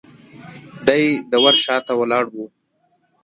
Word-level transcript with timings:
دی 0.87 1.03
د 1.31 1.33
ور 1.43 1.55
شاته 1.65 1.93
ولاړ 1.99 2.25
و. 2.33 2.35